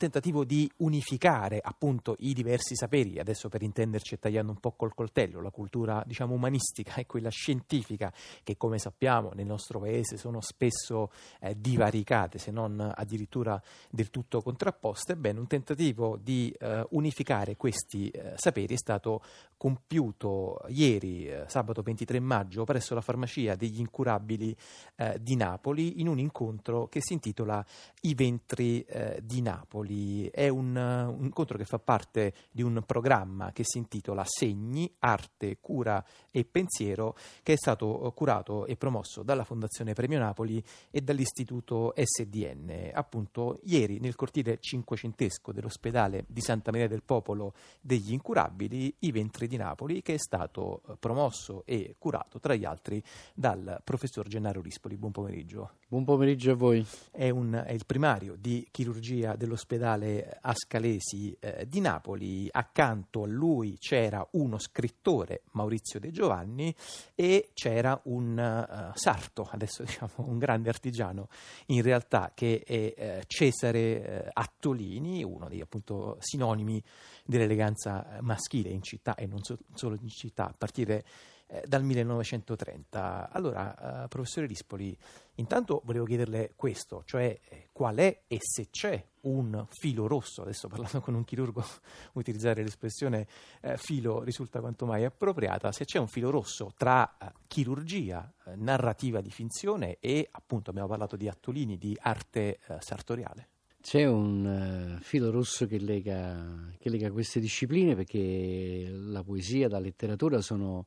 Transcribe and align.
tentativo 0.00 0.44
di 0.44 0.70
unificare 0.78 1.60
appunto 1.62 2.16
i 2.20 2.32
diversi 2.32 2.74
saperi, 2.74 3.18
adesso 3.18 3.50
per 3.50 3.60
intenderci 3.60 4.18
tagliando 4.18 4.50
un 4.50 4.58
po' 4.58 4.72
col 4.72 4.94
coltello, 4.94 5.42
la 5.42 5.50
cultura 5.50 6.02
diciamo 6.06 6.32
umanistica 6.32 6.94
e 6.94 7.04
quella 7.04 7.28
scientifica 7.28 8.10
che 8.42 8.56
come 8.56 8.78
sappiamo 8.78 9.32
nel 9.34 9.44
nostro 9.44 9.78
paese 9.78 10.16
sono 10.16 10.40
spesso 10.40 11.10
eh, 11.38 11.54
divaricate 11.60 12.38
se 12.38 12.50
non 12.50 12.80
addirittura 12.80 13.60
del 13.90 14.08
tutto 14.08 14.40
contrapposte, 14.40 15.12
ebbene 15.12 15.38
un 15.38 15.46
tentativo 15.46 16.16
di 16.16 16.50
eh, 16.58 16.86
unificare 16.92 17.56
questi 17.56 18.08
eh, 18.08 18.32
saperi 18.36 18.72
è 18.72 18.78
stato 18.78 19.22
compiuto 19.58 20.62
ieri, 20.68 21.26
eh, 21.26 21.44
sabato 21.46 21.82
23 21.82 22.18
maggio, 22.20 22.64
presso 22.64 22.94
la 22.94 23.02
farmacia 23.02 23.54
degli 23.54 23.80
incurabili 23.80 24.56
eh, 24.96 25.18
di 25.20 25.36
Napoli 25.36 26.00
in 26.00 26.08
un 26.08 26.18
incontro 26.18 26.88
che 26.88 27.02
si 27.02 27.12
intitola 27.12 27.62
I 28.00 28.14
ventri 28.14 28.80
eh, 28.80 29.20
di 29.22 29.42
Napoli. 29.42 29.88
È 29.90 30.46
un, 30.46 30.76
un, 30.76 31.24
incontro 31.24 31.58
che 31.58 31.64
fa 31.64 31.80
parte 31.80 32.32
di 32.52 32.62
un 32.62 32.80
programma 32.86 33.50
che 33.50 33.64
si 33.64 33.78
intitola 33.78 34.22
Segni, 34.24 34.94
Arte, 35.00 35.58
Cura 35.60 36.04
e 36.30 36.44
Pensiero, 36.44 37.16
che 37.42 37.54
è 37.54 37.56
stato 37.56 38.06
eh, 38.06 38.12
curato 38.14 38.66
e 38.66 38.76
promosso 38.76 39.24
dalla 39.24 39.42
Fondazione 39.42 39.92
Premio 39.92 40.20
Napoli 40.20 40.62
e 40.92 41.00
dall'Istituto 41.00 41.92
SDN. 41.96 42.90
Appunto, 42.92 43.58
ieri 43.64 43.98
nel 43.98 44.14
cortile 44.14 44.58
cinquecentesco 44.60 45.50
dell'ospedale 45.50 46.24
di 46.28 46.40
Santa 46.40 46.70
Maria 46.70 46.86
del 46.86 47.02
Popolo 47.02 47.54
degli 47.80 48.12
Incurabili, 48.12 48.94
I 49.00 49.10
ventri 49.10 49.48
di 49.48 49.56
Napoli, 49.56 50.02
che 50.02 50.14
è 50.14 50.18
stato 50.18 50.82
eh, 50.86 50.96
promosso 51.00 51.64
e 51.66 51.96
curato, 51.98 52.38
tra 52.38 52.54
gli 52.54 52.64
altri, 52.64 53.02
dal 53.34 53.80
professor 53.82 54.28
Gennaro 54.28 54.60
Rispoli. 54.60 54.96
Buon 54.96 55.10
pomeriggio. 55.10 55.72
Buon 55.88 56.04
pomeriggio 56.04 56.52
a 56.52 56.54
voi. 56.54 56.86
È, 57.10 57.28
un, 57.28 57.60
è 57.66 57.72
il 57.72 57.86
primario 57.86 58.36
di 58.38 58.68
chirurgia 58.70 59.34
dell'ospedale 59.34 59.78
Ascalesi 59.82 61.36
eh, 61.40 61.66
di 61.68 61.80
Napoli. 61.80 62.48
Accanto 62.50 63.22
a 63.22 63.26
lui 63.26 63.76
c'era 63.78 64.26
uno 64.32 64.58
scrittore, 64.58 65.42
Maurizio 65.52 65.98
De 65.98 66.10
Giovanni, 66.10 66.74
e 67.14 67.50
c'era 67.54 67.98
un 68.04 68.36
uh, 68.36 68.96
sarto, 68.96 69.48
adesso 69.50 69.82
diciamo 69.84 70.12
un 70.16 70.38
grande 70.38 70.68
artigiano, 70.68 71.28
in 71.66 71.82
realtà 71.82 72.32
che 72.34 72.62
è 72.64 72.72
eh, 72.72 73.24
Cesare 73.26 74.24
eh, 74.24 74.28
Attolini, 74.32 75.22
uno 75.22 75.48
dei 75.48 75.60
appunto 75.60 76.16
sinonimi 76.20 76.82
dell'eleganza 77.24 78.18
maschile 78.20 78.70
in 78.70 78.82
città 78.82 79.14
e 79.14 79.26
non 79.26 79.42
so, 79.42 79.58
solo 79.74 79.96
in 80.00 80.08
città, 80.08 80.46
a 80.46 80.54
partire 80.56 81.04
eh, 81.52 81.64
dal 81.66 81.82
1930. 81.82 83.28
Allora, 83.32 84.04
eh, 84.04 84.08
professore 84.08 84.46
Rispoli, 84.46 84.96
intanto 85.36 85.82
volevo 85.84 86.04
chiederle 86.04 86.52
questo, 86.54 87.02
cioè 87.04 87.36
eh, 87.48 87.68
qual 87.72 87.96
è 87.96 88.22
e 88.28 88.38
se 88.40 88.68
c'è 88.70 89.04
un 89.22 89.66
filo 89.68 90.06
rosso, 90.06 90.42
adesso 90.42 90.68
parlando 90.68 91.00
con 91.00 91.14
un 91.14 91.24
chirurgo, 91.24 91.64
utilizzare 92.14 92.62
l'espressione 92.62 93.26
eh, 93.62 93.76
filo 93.76 94.22
risulta 94.22 94.60
quanto 94.60 94.86
mai 94.86 95.04
appropriata, 95.04 95.72
se 95.72 95.84
c'è 95.84 95.98
un 95.98 96.06
filo 96.06 96.30
rosso 96.30 96.72
tra 96.76 97.16
eh, 97.18 97.32
chirurgia, 97.48 98.32
narrativa 98.54 99.20
di 99.20 99.30
finzione 99.30 99.96
e 99.98 100.28
appunto 100.30 100.70
abbiamo 100.70 100.88
parlato 100.88 101.16
di 101.16 101.28
Attolini, 101.28 101.78
di 101.78 101.98
arte 102.00 102.60
sartoriale. 102.78 103.48
C'è 103.80 104.04
un 104.04 104.96
uh, 104.98 105.02
filo 105.02 105.30
rosso 105.30 105.66
che 105.66 105.78
lega, 105.78 106.70
che 106.78 106.90
lega, 106.90 107.10
queste 107.10 107.40
discipline 107.40 107.94
perché 107.94 108.88
la 108.90 109.22
poesia 109.22 109.68
la 109.68 109.78
letteratura 109.78 110.42
sono 110.42 110.84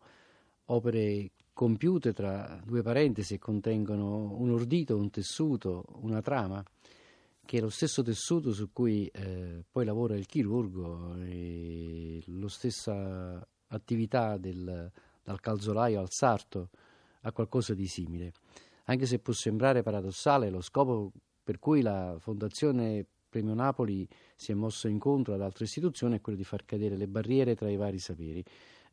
opere 0.65 1.31
compiute 1.53 2.13
tra 2.13 2.59
due 2.63 2.81
parentesi 2.81 3.35
e 3.35 3.39
contengono 3.39 4.35
un 4.39 4.51
ordito, 4.51 4.97
un 4.97 5.09
tessuto, 5.09 5.85
una 6.01 6.21
trama, 6.21 6.63
che 7.45 7.57
è 7.57 7.61
lo 7.61 7.69
stesso 7.69 8.01
tessuto 8.01 8.53
su 8.53 8.71
cui 8.71 9.07
eh, 9.07 9.63
poi 9.69 9.85
lavora 9.85 10.15
il 10.15 10.25
chirurgo, 10.25 11.15
e 11.25 12.23
la 12.25 12.47
stessa 12.47 13.45
attività 13.67 14.37
del, 14.37 14.91
dal 15.21 15.39
calzolaio 15.39 15.99
al 15.99 16.09
sarto 16.09 16.69
ha 17.21 17.31
qualcosa 17.31 17.73
di 17.73 17.87
simile. 17.87 18.33
Anche 18.85 19.05
se 19.05 19.19
può 19.19 19.33
sembrare 19.33 19.81
paradossale, 19.81 20.49
lo 20.49 20.61
scopo 20.61 21.11
per 21.43 21.59
cui 21.59 21.81
la 21.81 22.15
Fondazione 22.19 23.05
Premio 23.29 23.53
Napoli 23.53 24.07
si 24.35 24.51
è 24.51 24.53
mossa 24.53 24.87
incontro 24.87 25.33
ad 25.33 25.41
altre 25.41 25.65
istituzioni 25.65 26.17
è 26.17 26.21
quello 26.21 26.37
di 26.37 26.43
far 26.43 26.65
cadere 26.65 26.95
le 26.95 27.07
barriere 27.07 27.55
tra 27.55 27.69
i 27.69 27.77
vari 27.77 27.97
saperi. 27.97 28.43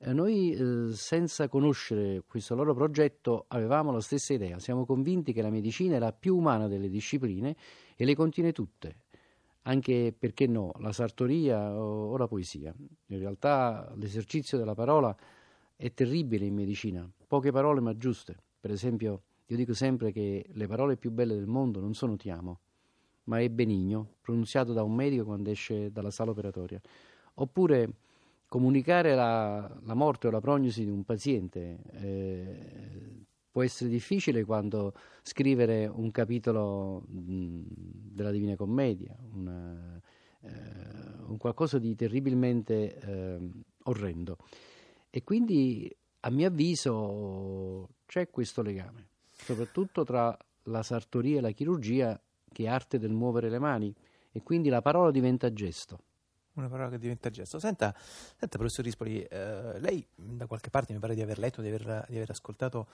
Noi, 0.02 0.52
eh, 0.52 0.92
senza 0.94 1.48
conoscere 1.48 2.22
questo 2.26 2.54
loro 2.54 2.72
progetto, 2.72 3.44
avevamo 3.48 3.92
la 3.92 4.00
stessa 4.00 4.32
idea. 4.32 4.58
Siamo 4.58 4.86
convinti 4.86 5.34
che 5.34 5.42
la 5.42 5.50
medicina 5.50 5.96
è 5.96 5.98
la 5.98 6.12
più 6.12 6.36
umana 6.36 6.68
delle 6.68 6.88
discipline 6.88 7.54
e 7.94 8.04
le 8.06 8.14
contiene 8.14 8.52
tutte, 8.52 8.96
anche 9.62 10.14
perché 10.18 10.46
no, 10.46 10.72
la 10.78 10.92
sartoria 10.92 11.78
o, 11.78 12.12
o 12.12 12.16
la 12.16 12.26
poesia. 12.26 12.74
In 12.78 13.18
realtà 13.18 13.92
l'esercizio 13.96 14.56
della 14.56 14.74
parola 14.74 15.14
è 15.76 15.92
terribile 15.92 16.46
in 16.46 16.54
medicina, 16.54 17.06
poche 17.26 17.52
parole 17.52 17.80
ma 17.80 17.94
giuste. 17.94 18.36
Per 18.58 18.70
esempio, 18.70 19.22
io 19.44 19.56
dico 19.56 19.74
sempre 19.74 20.12
che 20.12 20.46
le 20.50 20.66
parole 20.66 20.96
più 20.96 21.10
belle 21.10 21.34
del 21.34 21.46
mondo 21.46 21.78
non 21.78 21.92
sono 21.92 22.16
ti 22.16 22.30
amo, 22.30 22.60
ma 23.24 23.38
è 23.38 23.50
benigno, 23.50 24.14
pronunziato 24.22 24.72
da 24.72 24.82
un 24.82 24.94
medico 24.94 25.24
quando 25.24 25.50
esce 25.50 25.90
dalla 25.90 26.10
sala 26.10 26.30
operatoria. 26.30 26.80
Oppure 27.34 27.92
comunicare 28.50 29.14
la, 29.14 29.78
la, 29.84 29.94
morte 29.94 30.26
o 30.26 30.30
la 30.32 30.40
prognosi 30.40 30.82
di 30.82 30.90
un 30.90 31.04
paziente 31.04 31.78
eh, 31.92 33.24
può 33.48 33.62
essere 33.62 33.88
difficile 33.88 34.44
quando 34.44 34.92
scrivere 35.22 35.86
un 35.86 36.10
capitolo 36.10 37.04
mh, 37.06 37.62
della 37.68 38.32
Divina 38.32 38.56
Commedia, 38.56 39.16
una, 39.34 40.00
eh, 40.40 40.50
un 41.28 41.36
qualcosa 41.36 41.78
di 41.78 41.94
terribilmente 41.94 42.98
eh, 42.98 43.50
orrendo. 43.84 44.36
E 45.10 45.22
quindi, 45.22 45.88
a 46.18 46.30
mio 46.30 46.48
avviso, 46.48 47.88
c'è 48.04 48.30
questo 48.30 48.62
legame, 48.62 49.10
soprattutto 49.30 50.02
tra 50.02 50.36
la 50.64 50.82
sartoria 50.82 51.38
e 51.38 51.40
la 51.40 51.52
chirurgia, 51.52 52.20
che 52.52 52.64
è 52.64 52.66
arte 52.66 52.98
del 52.98 53.12
muovere 53.12 53.48
le 53.48 53.60
mani, 53.60 53.94
e 54.32 54.42
quindi 54.42 54.68
la 54.70 54.82
parola 54.82 55.12
diventa 55.12 55.52
gesto 55.52 56.00
una 56.54 56.68
parola 56.68 56.90
che 56.90 56.98
diventa 56.98 57.30
gesto. 57.30 57.58
Senta, 57.58 57.94
senta 57.96 58.58
professor 58.58 58.84
Rispoli, 58.84 59.22
eh, 59.22 59.78
lei 59.78 60.04
da 60.14 60.46
qualche 60.46 60.70
parte 60.70 60.92
mi 60.92 60.98
pare 60.98 61.14
di 61.14 61.22
aver 61.22 61.38
letto, 61.38 61.62
di 61.62 61.68
aver, 61.68 62.06
di 62.08 62.16
aver, 62.16 62.30
ascoltato 62.30 62.86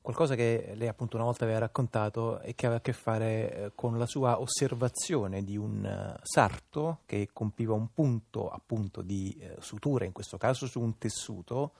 qualcosa 0.00 0.34
che 0.34 0.72
lei 0.74 0.88
appunto 0.88 1.16
una 1.16 1.24
volta 1.24 1.44
aveva 1.44 1.60
raccontato 1.60 2.40
e 2.40 2.54
che 2.54 2.66
aveva 2.66 2.80
a 2.80 2.82
che 2.82 2.92
fare 2.92 3.54
eh, 3.54 3.72
con 3.74 3.98
la 3.98 4.06
sua 4.06 4.38
osservazione 4.40 5.42
di 5.42 5.56
un 5.56 5.82
uh, 5.82 6.20
sarto 6.22 7.00
che 7.06 7.30
compiva 7.32 7.72
un 7.72 7.90
punto 7.92 8.50
appunto 8.50 9.00
di 9.00 9.34
uh, 9.40 9.60
sutura, 9.62 10.04
in 10.04 10.12
questo 10.12 10.36
caso 10.36 10.66
su 10.66 10.80
un 10.80 10.98
tessuto, 10.98 11.72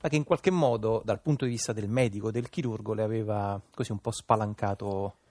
ma 0.00 0.08
che 0.08 0.16
in 0.16 0.24
qualche 0.24 0.50
modo 0.50 1.02
dal 1.04 1.20
punto 1.20 1.44
di 1.44 1.50
vista 1.50 1.72
del 1.72 1.88
medico, 1.88 2.30
del 2.30 2.48
chirurgo, 2.48 2.94
le 2.94 3.02
aveva 3.02 3.60
così 3.74 3.92
un 3.92 3.98
po' 3.98 4.12
spalancato 4.12 5.06
eh, 5.08 5.27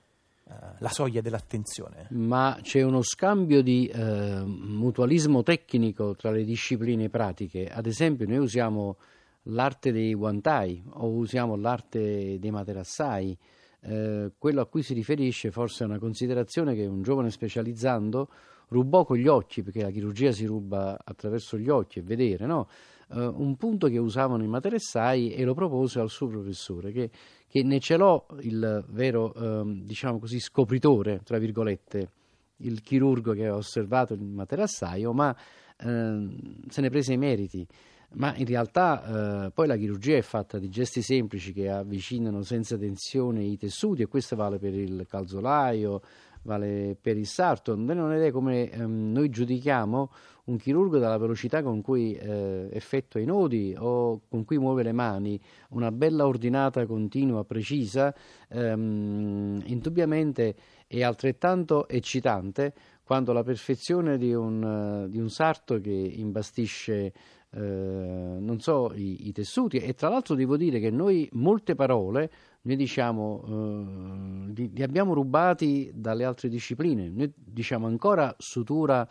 la 0.80 0.90
soglia 0.90 1.22
dell'attenzione. 1.22 2.08
Ma 2.12 2.58
c'è 2.62 2.82
uno 2.82 3.02
scambio 3.02 3.62
di 3.62 3.88
eh, 3.88 4.44
mutualismo 4.46 5.44
tecnico 5.44 6.16
tra 6.16 6.32
le 6.32 6.44
discipline 6.44 7.10
pratiche. 7.10 7.68
Ad 7.68 7.86
esempio, 7.86 8.28
noi 8.28 8.38
usiamo 8.38 8.98
l'arte 9.44 9.92
dei 9.92 10.14
guantai 10.14 10.84
o 10.94 11.08
usiamo 11.10 11.56
l'arte 11.56 12.38
dei 12.40 12.52
materassai. 12.52 13.38
Eh, 13.82 14.32
quello 14.38 14.62
a 14.62 14.66
cui 14.66 14.84
si 14.84 14.94
riferisce 14.94 15.52
forse 15.52 15.84
è 15.84 15.88
una 15.88 16.00
considerazione 16.00 16.76
che 16.76 16.86
un 16.86 17.02
giovane 17.02 17.30
specializzando 17.30 18.30
rubò 18.70 19.06
con 19.06 19.18
gli 19.18 19.28
occhi, 19.28 19.64
perché 19.64 19.82
la 19.82 19.92
chirurgia 19.92 20.32
si 20.32 20.46
ruba 20.46 21.00
attraverso 21.04 21.58
gli 21.58 21.70
occhi 21.70 22.00
e 22.00 22.02
vedere, 22.02 22.46
no? 22.46 22.68
Uh, 23.10 23.34
un 23.42 23.56
punto 23.56 23.88
che 23.88 23.98
usavano 23.98 24.44
i 24.44 24.48
materessai 24.48 25.34
e 25.34 25.44
lo 25.44 25.54
propose 25.54 26.00
al 26.00 26.10
suo 26.10 26.28
professore, 26.28 26.92
che, 26.92 27.10
che 27.48 27.64
ne 27.64 27.80
celò 27.80 28.26
il 28.42 28.86
vero, 28.90 29.34
uh, 29.36 29.84
diciamo 29.84 30.20
così, 30.20 30.40
scopritore, 30.40 31.22
tra 31.24 31.38
virgolette, 31.38 32.12
il 32.58 32.82
chirurgo 32.82 33.34
che 33.34 33.42
aveva 33.42 33.58
osservato 33.58 34.14
il 34.14 34.22
materassaio, 34.22 35.14
ma 35.14 35.30
uh, 35.30 36.36
se 36.68 36.82
ne 36.82 36.90
prese 36.90 37.14
i 37.14 37.18
meriti. 37.18 37.68
Ma 38.10 38.34
in 38.38 38.46
realtà 38.46 39.48
eh, 39.48 39.52
poi 39.52 39.68
la 39.68 39.76
chirurgia 39.76 40.16
è 40.16 40.22
fatta 40.22 40.58
di 40.60 40.70
gesti 40.70 41.02
semplici 41.02 41.52
che 41.52 41.70
avvicinano 41.70 42.42
senza 42.42 42.78
tensione 42.78 43.44
i 43.44 43.58
tessuti 43.58 44.02
e 44.02 44.06
questo 44.08 44.38
vale 44.38 44.60
per 44.60 44.74
il 44.74 45.06
calzolaio, 45.10 46.02
vale 46.48 46.98
per 47.00 47.18
il 47.18 47.28
sarto. 47.28 47.76
Noi 47.76 47.96
non 47.96 48.14
è 48.14 48.32
come 48.32 48.72
ehm, 48.72 49.12
noi 49.12 49.30
giudichiamo 49.30 50.10
un 50.46 50.58
chirurgo 50.58 50.98
dalla 50.98 51.18
velocità 51.18 51.62
con 51.62 51.82
cui 51.82 52.14
eh, 52.14 52.70
effettua 52.72 53.20
i 53.20 53.26
nodi 53.26 53.76
o 53.78 54.22
con 54.30 54.46
cui 54.46 54.58
muove 54.58 54.82
le 54.82 54.94
mani, 54.94 55.38
una 55.72 55.92
bella 55.92 56.26
ordinata 56.26 56.86
continua, 56.86 57.44
precisa, 57.44 58.16
ehm, 58.48 59.62
indubbiamente 59.66 60.56
è 60.88 61.04
altrettanto 61.04 61.86
eccitante 61.90 62.74
quando 63.04 63.34
la 63.34 63.44
perfezione 63.44 64.18
di 64.18 64.34
un, 64.34 65.08
di 65.10 65.20
un 65.20 65.30
sarto 65.30 65.80
che 65.82 65.92
imbastisce 65.92 67.14
eh, 67.50 67.60
non 67.60 68.60
so, 68.60 68.92
i, 68.94 69.28
i, 69.28 69.32
tessuti 69.32 69.78
e 69.78 69.94
tra 69.94 70.10
l'altro 70.10 70.36
devo 70.36 70.58
dire 70.58 70.80
che 70.80 70.92
noi 70.92 71.30
molte 71.34 71.76
parole 71.76 72.30
noi 72.62 72.76
diciamo 72.76 73.44
eh, 73.48 74.52
li, 74.54 74.72
li, 74.74 74.84
abbiamo 74.84 75.14
rubati 75.14 75.90
dalle 75.94 76.26
altre 76.26 76.50
discipline, 76.50 77.10
noi 77.10 77.32
diciamo 77.36 77.88
ancora 77.88 78.36
sutura 78.38 79.08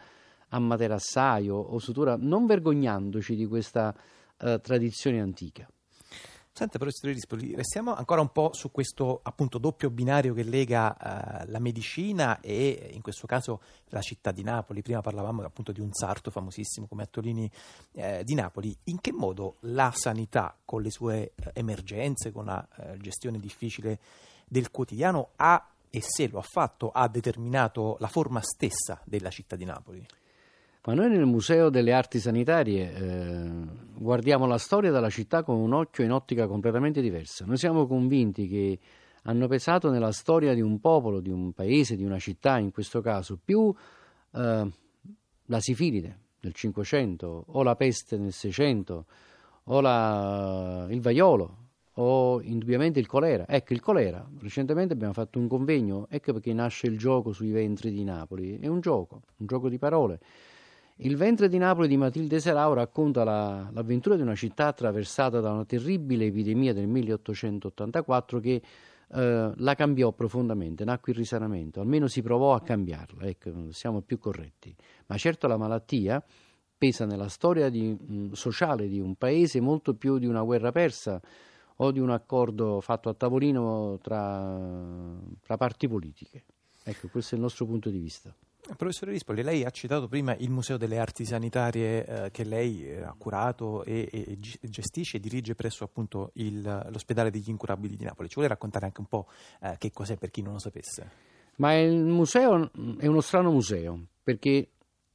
a 0.48 0.58
materassaio 0.58 1.54
o 1.54 1.78
sutura, 1.78 2.16
non 2.18 2.46
vergognandoci 2.46 3.34
di 3.34 3.46
questa 3.46 3.94
eh, 4.38 4.60
tradizione 4.62 5.20
antica. 5.20 5.66
Senta, 6.56 6.78
professore 6.78 7.12
Rispoli, 7.12 7.54
restiamo 7.54 7.94
ancora 7.94 8.22
un 8.22 8.32
po' 8.32 8.54
su 8.54 8.70
questo 8.70 9.20
appunto 9.22 9.58
doppio 9.58 9.90
binario 9.90 10.32
che 10.32 10.42
lega 10.42 10.96
uh, 10.98 11.50
la 11.50 11.58
medicina 11.58 12.40
e 12.40 12.92
in 12.94 13.02
questo 13.02 13.26
caso 13.26 13.60
la 13.90 14.00
città 14.00 14.30
di 14.32 14.42
Napoli. 14.42 14.80
Prima 14.80 15.02
parlavamo 15.02 15.42
appunto 15.42 15.70
di 15.70 15.82
un 15.82 15.92
sarto 15.92 16.30
famosissimo 16.30 16.86
come 16.86 17.02
Attolini 17.02 17.50
eh, 17.92 18.24
di 18.24 18.32
Napoli. 18.32 18.74
In 18.84 19.02
che 19.02 19.12
modo 19.12 19.56
la 19.64 19.92
sanità, 19.94 20.56
con 20.64 20.80
le 20.80 20.90
sue 20.90 21.32
eh, 21.34 21.50
emergenze, 21.52 22.32
con 22.32 22.46
la 22.46 22.66
eh, 22.78 22.96
gestione 23.02 23.38
difficile 23.38 23.98
del 24.46 24.70
quotidiano, 24.70 25.32
ha 25.36 25.62
e 25.90 26.00
se 26.00 26.26
lo 26.26 26.38
ha 26.38 26.42
fatto, 26.42 26.90
ha 26.90 27.06
determinato 27.06 27.98
la 28.00 28.08
forma 28.08 28.40
stessa 28.40 28.98
della 29.04 29.28
città 29.28 29.56
di 29.56 29.66
Napoli? 29.66 30.06
Ma 30.86 30.94
noi 30.94 31.10
nel 31.10 31.26
Museo 31.26 31.68
delle 31.68 31.92
Arti 31.92 32.20
Sanitarie 32.20 32.94
eh, 32.94 33.65
guardiamo 33.98 34.46
la 34.46 34.58
storia 34.58 34.90
della 34.90 35.10
città 35.10 35.42
con 35.42 35.56
un 35.56 35.72
occhio 35.72 36.04
in 36.04 36.12
ottica 36.12 36.46
completamente 36.46 37.00
diversa. 37.00 37.44
Noi 37.44 37.56
siamo 37.56 37.86
convinti 37.86 38.46
che 38.46 38.78
hanno 39.22 39.48
pesato 39.48 39.90
nella 39.90 40.12
storia 40.12 40.54
di 40.54 40.60
un 40.60 40.78
popolo, 40.80 41.20
di 41.20 41.30
un 41.30 41.52
paese, 41.52 41.96
di 41.96 42.04
una 42.04 42.18
città 42.18 42.58
in 42.58 42.70
questo 42.70 43.00
caso, 43.00 43.38
più 43.42 43.74
eh, 44.32 44.70
la 45.46 45.60
sifilide 45.60 46.18
nel 46.40 46.54
Cinquecento, 46.54 47.44
o 47.48 47.62
la 47.62 47.74
peste 47.74 48.16
nel 48.18 48.32
Seicento, 48.32 49.06
o 49.64 49.80
la, 49.80 50.86
il 50.90 51.00
vaiolo, 51.00 51.56
o 51.94 52.40
indubbiamente 52.42 53.00
il 53.00 53.06
colera. 53.06 53.48
Ecco, 53.48 53.72
il 53.72 53.80
colera, 53.80 54.24
recentemente 54.38 54.92
abbiamo 54.92 55.12
fatto 55.12 55.38
un 55.40 55.48
convegno, 55.48 56.06
ecco 56.08 56.34
perché 56.34 56.52
nasce 56.52 56.86
il 56.86 56.98
gioco 56.98 57.32
sui 57.32 57.50
ventri 57.50 57.90
di 57.90 58.04
Napoli, 58.04 58.58
è 58.60 58.68
un 58.68 58.80
gioco, 58.80 59.22
un 59.38 59.46
gioco 59.46 59.68
di 59.68 59.78
parole. 59.78 60.20
Il 61.00 61.16
ventre 61.16 61.50
di 61.50 61.58
Napoli 61.58 61.88
di 61.88 61.98
Matilde 61.98 62.40
Serao 62.40 62.72
racconta 62.72 63.22
la, 63.22 63.68
l'avventura 63.70 64.16
di 64.16 64.22
una 64.22 64.34
città 64.34 64.68
attraversata 64.68 65.40
da 65.40 65.52
una 65.52 65.66
terribile 65.66 66.24
epidemia 66.24 66.72
del 66.72 66.86
1884 66.86 68.40
che 68.40 68.62
eh, 69.12 69.52
la 69.54 69.74
cambiò 69.74 70.12
profondamente, 70.12 70.84
nacque 70.84 71.12
il 71.12 71.18
risanamento, 71.18 71.80
almeno 71.80 72.06
si 72.06 72.22
provò 72.22 72.54
a 72.54 72.62
cambiarla, 72.62 73.26
ecco, 73.26 73.70
siamo 73.72 74.00
più 74.00 74.18
corretti. 74.18 74.74
Ma 75.08 75.18
certo 75.18 75.46
la 75.46 75.58
malattia 75.58 76.24
pesa 76.78 77.04
nella 77.04 77.28
storia 77.28 77.68
di, 77.68 77.94
mh, 77.94 78.32
sociale 78.32 78.88
di 78.88 78.98
un 78.98 79.16
paese 79.16 79.60
molto 79.60 79.94
più 79.94 80.16
di 80.16 80.26
una 80.26 80.42
guerra 80.42 80.72
persa 80.72 81.20
o 81.76 81.90
di 81.90 82.00
un 82.00 82.08
accordo 82.08 82.80
fatto 82.80 83.10
a 83.10 83.14
tavolino 83.14 83.98
tra, 84.00 84.58
tra 85.42 85.58
parti 85.58 85.88
politiche. 85.88 86.44
Ecco, 86.82 87.08
questo 87.08 87.34
è 87.34 87.36
il 87.36 87.44
nostro 87.44 87.66
punto 87.66 87.90
di 87.90 87.98
vista. 87.98 88.34
Professore 88.74 89.12
Rispoli, 89.12 89.42
lei 89.42 89.64
ha 89.64 89.70
citato 89.70 90.08
prima 90.08 90.34
il 90.36 90.50
Museo 90.50 90.76
delle 90.76 90.98
Arti 90.98 91.24
Sanitarie 91.24 92.04
eh, 92.04 92.30
che 92.30 92.42
lei 92.42 92.84
eh, 92.84 93.02
ha 93.02 93.14
curato 93.16 93.84
e, 93.84 94.08
e, 94.10 94.38
gestisce 94.38 95.18
e 95.18 95.20
dirige 95.20 95.54
presso 95.54 95.84
appunto 95.84 96.30
il, 96.34 96.62
l'ospedale 96.90 97.30
degli 97.30 97.48
incurabili 97.48 97.96
di 97.96 98.04
Napoli. 98.04 98.28
Ci 98.28 98.34
vuole 98.34 98.48
raccontare 98.48 98.86
anche 98.86 99.00
un 99.00 99.06
po' 99.06 99.28
eh, 99.60 99.76
che 99.78 99.92
cos'è 99.92 100.16
per 100.16 100.30
chi 100.30 100.42
non 100.42 100.54
lo 100.54 100.58
sapesse? 100.58 101.10
Ma 101.56 101.74
il 101.74 102.04
museo 102.04 102.70
è 102.98 103.06
uno 103.06 103.20
strano 103.20 103.52
museo 103.52 103.98
perché 104.22 104.68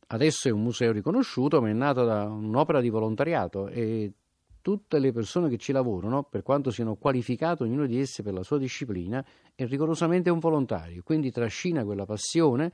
adesso 0.08 0.48
è 0.48 0.52
un 0.52 0.64
museo 0.64 0.92
riconosciuto 0.92 1.62
ma 1.62 1.70
è 1.70 1.74
nato 1.74 2.06
da 2.06 2.24
un'opera 2.24 2.80
di 2.80 2.90
volontariato 2.90 3.68
e 3.68 4.14
tutte 4.62 5.00
le 5.00 5.12
persone 5.12 5.50
che 5.50 5.58
ci 5.58 5.72
lavorano, 5.72 6.24
per 6.24 6.44
quanto 6.44 6.70
siano 6.70 6.96
qualificate 6.96 7.64
ognuno 7.64 7.86
di 7.88 8.00
esse 8.00 8.24
per 8.24 8.34
la 8.34 8.44
sua 8.44 8.60
disciplina, 8.60 9.26
è 9.56 9.66
rigorosamente 9.66 10.30
un 10.30 10.40
volontario, 10.40 11.02
quindi 11.04 11.32
trascina 11.32 11.84
quella 11.84 12.06
passione 12.06 12.72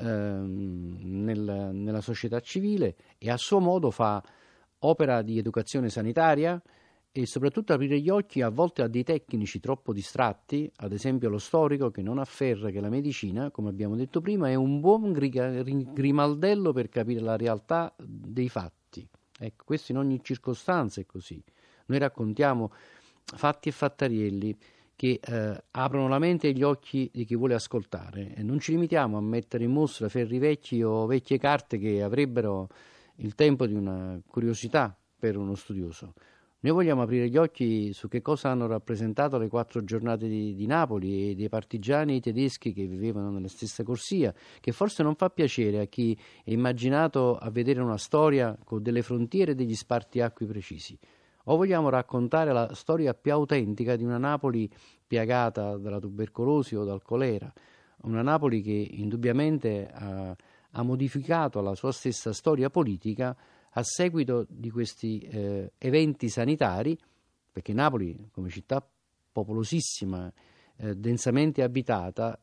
nel, 0.00 1.70
nella 1.72 2.00
società 2.00 2.40
civile 2.40 2.96
e 3.18 3.30
a 3.30 3.36
suo 3.36 3.60
modo 3.60 3.90
fa 3.90 4.22
opera 4.80 5.22
di 5.22 5.38
educazione 5.38 5.90
sanitaria 5.90 6.60
e 7.14 7.26
soprattutto 7.26 7.74
aprire 7.74 8.00
gli 8.00 8.08
occhi 8.08 8.40
a 8.40 8.48
volte 8.48 8.80
a 8.80 8.88
dei 8.88 9.04
tecnici 9.04 9.60
troppo 9.60 9.92
distratti, 9.92 10.70
ad 10.76 10.92
esempio 10.92 11.28
lo 11.28 11.38
storico 11.38 11.90
che 11.90 12.00
non 12.00 12.18
afferra 12.18 12.70
che 12.70 12.80
la 12.80 12.88
medicina, 12.88 13.50
come 13.50 13.68
abbiamo 13.68 13.96
detto 13.96 14.22
prima, 14.22 14.48
è 14.48 14.54
un 14.54 14.80
buon 14.80 15.12
grimaldello 15.12 16.72
per 16.72 16.88
capire 16.88 17.20
la 17.20 17.36
realtà 17.36 17.94
dei 17.98 18.48
fatti. 18.48 19.06
Ecco, 19.38 19.64
questo 19.64 19.92
in 19.92 19.98
ogni 19.98 20.20
circostanza 20.22 21.02
è 21.02 21.06
così. 21.06 21.42
Noi 21.86 21.98
raccontiamo 21.98 22.72
fatti 23.24 23.68
e 23.68 23.72
fattarielli 23.72 24.56
che 25.02 25.18
eh, 25.20 25.64
aprono 25.72 26.06
la 26.06 26.20
mente 26.20 26.46
e 26.46 26.52
gli 26.52 26.62
occhi 26.62 27.10
di 27.12 27.24
chi 27.24 27.34
vuole 27.34 27.54
ascoltare. 27.54 28.36
E 28.36 28.44
non 28.44 28.60
ci 28.60 28.70
limitiamo 28.70 29.16
a 29.16 29.20
mettere 29.20 29.64
in 29.64 29.72
mostra 29.72 30.08
ferri 30.08 30.38
vecchi 30.38 30.80
o 30.80 31.06
vecchie 31.06 31.38
carte 31.38 31.76
che 31.76 32.04
avrebbero 32.04 32.68
il 33.16 33.34
tempo 33.34 33.66
di 33.66 33.74
una 33.74 34.20
curiosità 34.24 34.96
per 35.18 35.36
uno 35.36 35.56
studioso. 35.56 36.14
Noi 36.60 36.72
vogliamo 36.72 37.02
aprire 37.02 37.28
gli 37.28 37.36
occhi 37.36 37.92
su 37.92 38.06
che 38.06 38.22
cosa 38.22 38.50
hanno 38.50 38.68
rappresentato 38.68 39.38
le 39.38 39.48
quattro 39.48 39.82
giornate 39.82 40.28
di, 40.28 40.54
di 40.54 40.66
Napoli 40.66 41.30
e 41.30 41.34
dei 41.34 41.48
partigiani 41.48 42.20
tedeschi 42.20 42.72
che 42.72 42.86
vivevano 42.86 43.32
nella 43.32 43.48
stessa 43.48 43.82
corsia, 43.82 44.32
che 44.60 44.70
forse 44.70 45.02
non 45.02 45.16
fa 45.16 45.30
piacere 45.30 45.80
a 45.80 45.86
chi 45.86 46.16
è 46.44 46.52
immaginato 46.52 47.36
a 47.36 47.50
vedere 47.50 47.80
una 47.80 47.98
storia 47.98 48.56
con 48.62 48.80
delle 48.80 49.02
frontiere 49.02 49.50
e 49.50 49.54
degli 49.56 49.74
spartiacqui 49.74 50.46
precisi 50.46 50.96
o 51.44 51.56
vogliamo 51.56 51.88
raccontare 51.88 52.52
la 52.52 52.74
storia 52.74 53.14
più 53.14 53.32
autentica 53.32 53.96
di 53.96 54.04
una 54.04 54.18
Napoli 54.18 54.70
piagata 55.06 55.76
dalla 55.76 55.98
tubercolosi 55.98 56.76
o 56.76 56.84
dal 56.84 57.02
colera, 57.02 57.52
una 58.02 58.22
Napoli 58.22 58.62
che 58.62 58.72
indubbiamente 58.90 59.88
ha, 59.92 60.36
ha 60.70 60.82
modificato 60.82 61.60
la 61.60 61.74
sua 61.74 61.92
stessa 61.92 62.32
storia 62.32 62.70
politica 62.70 63.36
a 63.74 63.82
seguito 63.82 64.46
di 64.48 64.70
questi 64.70 65.18
eh, 65.20 65.72
eventi 65.78 66.28
sanitari, 66.28 66.98
perché 67.50 67.72
Napoli, 67.72 68.28
come 68.32 68.48
città 68.48 68.86
popolosissima, 69.32 70.32
eh, 70.76 70.94
densamente 70.94 71.62
abitata, 71.62 72.38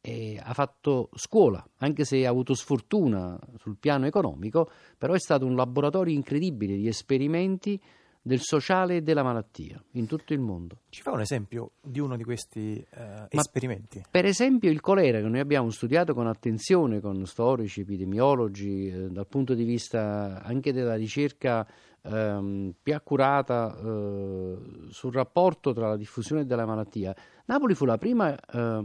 eh, 0.00 0.40
ha 0.42 0.54
fatto 0.54 1.10
scuola, 1.14 1.64
anche 1.78 2.04
se 2.04 2.24
ha 2.24 2.30
avuto 2.30 2.54
sfortuna 2.54 3.38
sul 3.58 3.76
piano 3.76 4.06
economico, 4.06 4.70
però 4.96 5.12
è 5.12 5.18
stato 5.18 5.44
un 5.44 5.56
laboratorio 5.56 6.14
incredibile 6.14 6.76
di 6.76 6.86
esperimenti 6.86 7.80
del 8.22 8.40
sociale 8.40 8.96
e 8.96 9.02
della 9.02 9.22
malattia 9.22 9.82
in 9.92 10.06
tutto 10.06 10.32
il 10.32 10.40
mondo. 10.40 10.82
Ci 10.90 11.02
fa 11.02 11.12
un 11.12 11.20
esempio 11.20 11.72
di 11.80 12.00
uno 12.00 12.16
di 12.16 12.24
questi 12.24 12.84
eh, 12.90 13.26
esperimenti? 13.30 14.04
Per 14.10 14.24
esempio 14.24 14.70
il 14.70 14.80
colera 14.80 15.20
che 15.20 15.28
noi 15.28 15.40
abbiamo 15.40 15.70
studiato 15.70 16.14
con 16.14 16.26
attenzione 16.26 17.00
con 17.00 17.24
storici, 17.26 17.80
epidemiologi, 17.80 18.88
eh, 18.88 19.08
dal 19.08 19.26
punto 19.26 19.54
di 19.54 19.64
vista 19.64 20.42
anche 20.42 20.72
della 20.72 20.96
ricerca 20.96 21.66
ehm, 22.02 22.74
più 22.82 22.94
accurata 22.94 23.76
eh, 23.76 24.58
sul 24.90 25.12
rapporto 25.12 25.72
tra 25.72 25.88
la 25.88 25.96
diffusione 25.96 26.44
della 26.44 26.66
malattia. 26.66 27.14
Napoli 27.46 27.74
fu 27.74 27.84
la 27.84 27.98
prima 27.98 28.36
eh, 28.36 28.84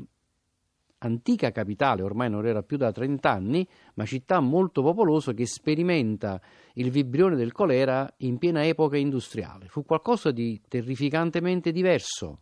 antica 1.00 1.52
capitale, 1.52 2.02
ormai 2.02 2.30
non 2.30 2.46
era 2.46 2.64
più 2.64 2.78
da 2.78 2.92
30 2.92 3.30
anni, 3.30 3.68
ma 3.96 4.06
città 4.06 4.40
molto 4.40 4.82
popolosa 4.82 5.34
che 5.34 5.46
sperimenta 5.46 6.42
il 6.74 6.90
vibrione 6.90 7.36
del 7.36 7.52
colera 7.52 8.12
in 8.18 8.38
piena 8.38 8.66
epoca 8.66 8.98
industriale. 8.98 9.68
Fu 9.68 9.86
qualcosa 9.86 10.32
di 10.32 10.62
terrificantemente 10.68 11.72
diverso. 11.72 12.40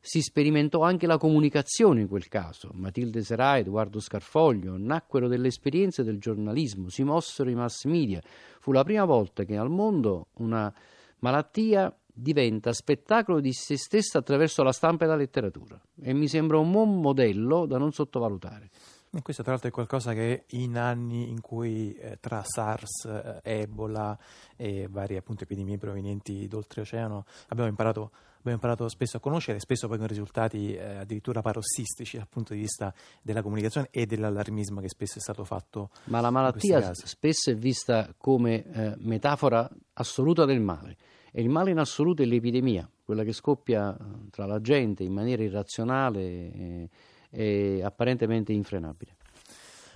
Si 0.00 0.20
sperimentò 0.20 0.82
anche 0.82 1.06
la 1.06 1.16
comunicazione 1.16 2.00
in 2.00 2.08
quel 2.08 2.26
caso. 2.26 2.70
Matilde 2.74 3.22
Serà, 3.22 3.58
Edoardo 3.58 4.00
Scarfoglio, 4.00 4.76
nacquero 4.76 5.28
delle 5.28 5.46
esperienze 5.46 6.02
del 6.02 6.18
giornalismo, 6.18 6.88
si 6.88 7.04
mossero 7.04 7.48
i 7.50 7.54
mass 7.54 7.84
media. 7.84 8.20
Fu 8.58 8.72
la 8.72 8.82
prima 8.82 9.04
volta 9.04 9.44
che 9.44 9.56
al 9.56 9.70
mondo 9.70 10.26
una 10.38 10.72
malattia 11.20 11.94
diventa 12.12 12.72
spettacolo 12.72 13.40
di 13.40 13.52
se 13.52 13.76
stessa 13.76 14.18
attraverso 14.18 14.62
la 14.62 14.72
stampa 14.72 15.04
e 15.04 15.08
la 15.08 15.16
letteratura 15.16 15.80
e 16.00 16.12
mi 16.12 16.28
sembra 16.28 16.58
un 16.58 16.70
buon 16.70 17.00
modello 17.00 17.66
da 17.66 17.78
non 17.78 17.92
sottovalutare. 17.92 18.70
E 19.14 19.20
questo 19.20 19.42
tra 19.42 19.52
l'altro 19.52 19.68
è 19.68 19.72
qualcosa 19.72 20.14
che 20.14 20.44
in 20.52 20.78
anni 20.78 21.28
in 21.28 21.42
cui 21.42 21.92
eh, 21.92 22.16
tra 22.18 22.42
SARS, 22.42 23.04
eh, 23.04 23.40
Ebola 23.42 24.18
e 24.56 24.88
varie 24.88 25.18
appunto, 25.18 25.44
epidemie 25.44 25.76
provenienti 25.76 26.48
d'oltreoceano 26.48 27.26
abbiamo 27.48 27.68
imparato, 27.68 28.10
abbiamo 28.38 28.56
imparato, 28.56 28.88
spesso 28.88 29.18
a 29.18 29.20
conoscere, 29.20 29.60
spesso 29.60 29.86
poi 29.86 29.98
con 29.98 30.06
risultati 30.06 30.72
eh, 30.72 30.96
addirittura 30.96 31.42
parossistici 31.42 32.16
dal 32.16 32.26
punto 32.26 32.54
di 32.54 32.60
vista 32.60 32.94
della 33.20 33.42
comunicazione 33.42 33.88
e 33.90 34.06
dell'allarmismo 34.06 34.80
che 34.80 34.88
spesso 34.88 35.18
è 35.18 35.20
stato 35.20 35.44
fatto. 35.44 35.90
Ma 36.04 36.22
la 36.22 36.30
malattia 36.30 36.94
spesso 36.94 37.50
è 37.50 37.54
vista 37.54 38.14
come 38.16 38.64
eh, 38.64 38.94
metafora 38.96 39.68
assoluta 39.92 40.46
del 40.46 40.60
male 40.60 40.96
e 41.32 41.40
il 41.40 41.48
male 41.48 41.70
in 41.70 41.78
assoluto 41.78 42.22
è 42.22 42.26
l'epidemia, 42.26 42.88
quella 43.02 43.24
che 43.24 43.32
scoppia 43.32 43.96
eh, 43.96 44.30
tra 44.30 44.44
la 44.44 44.60
gente 44.60 45.02
in 45.02 45.12
maniera 45.12 45.42
irrazionale 45.42 46.20
e, 46.20 46.88
e 47.30 47.82
apparentemente 47.82 48.52
infrenabile. 48.52 49.16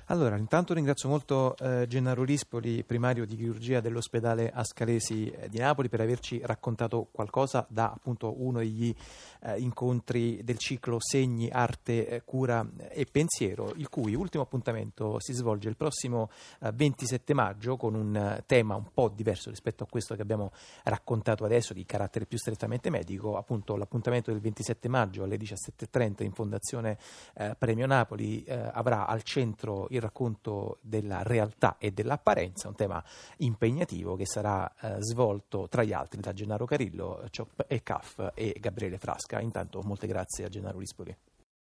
Allora, 0.08 0.36
intanto 0.36 0.72
ringrazio 0.72 1.08
molto 1.08 1.56
eh, 1.56 1.84
Gennaro 1.88 2.22
Rispoli, 2.22 2.84
primario 2.84 3.26
di 3.26 3.34
chirurgia 3.34 3.80
dell'ospedale 3.80 4.52
Ascalesi 4.54 5.28
eh, 5.28 5.48
di 5.48 5.58
Napoli, 5.58 5.88
per 5.88 6.00
averci 6.00 6.40
raccontato 6.44 7.08
qualcosa 7.10 7.66
da 7.68 7.90
appunto 7.90 8.40
uno 8.40 8.60
degli 8.60 8.94
eh, 9.40 9.58
incontri 9.58 10.44
del 10.44 10.58
ciclo 10.58 10.98
Segni, 11.00 11.50
Arte, 11.50 12.06
eh, 12.08 12.22
Cura 12.24 12.64
e 12.88 13.04
Pensiero, 13.10 13.72
il 13.74 13.88
cui 13.88 14.14
ultimo 14.14 14.44
appuntamento 14.44 15.16
si 15.18 15.32
svolge 15.32 15.68
il 15.68 15.76
prossimo 15.76 16.30
27 16.60 17.32
eh, 17.32 17.34
maggio 17.34 17.76
con 17.76 17.96
un 17.96 18.14
eh, 18.14 18.44
tema 18.46 18.76
un 18.76 18.86
po' 18.94 19.08
diverso 19.08 19.50
rispetto 19.50 19.82
a 19.82 19.88
questo 19.90 20.14
che 20.14 20.22
abbiamo 20.22 20.52
raccontato 20.84 21.44
adesso, 21.44 21.72
di 21.72 21.84
carattere 21.84 22.26
più 22.26 22.38
strettamente 22.38 22.90
medico, 22.90 23.36
appunto 23.36 23.74
l'appuntamento 23.74 24.30
del 24.30 24.40
27 24.40 24.88
maggio 24.88 25.24
alle 25.24 25.36
17.30 25.36 26.22
in 26.22 26.32
Fondazione 26.32 26.96
Premio 27.58 27.86
Napoli 27.86 28.44
avrà 28.46 29.06
al 29.06 29.22
centro 29.22 29.88
il 29.96 30.02
racconto 30.02 30.78
della 30.80 31.22
realtà 31.22 31.76
e 31.78 31.90
dell'apparenza, 31.90 32.68
un 32.68 32.74
tema 32.74 33.02
impegnativo 33.38 34.16
che 34.16 34.26
sarà 34.26 34.72
eh, 34.80 34.96
svolto 35.00 35.68
tra 35.68 35.82
gli 35.82 35.92
altri 35.92 36.20
da 36.20 36.32
Gennaro 36.32 36.64
Carillo, 36.64 37.24
Ciop 37.30 37.64
e 37.66 37.82
Caff 37.82 38.28
e 38.34 38.56
Gabriele 38.60 38.98
Frasca. 38.98 39.40
Intanto 39.40 39.82
molte 39.82 40.06
grazie 40.06 40.44
a 40.44 40.48
Gennaro 40.48 40.78
Rispoli. 40.78 41.16